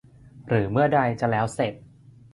[0.47, 1.73] หรือเมื่อใดจะแล้วเสร็จ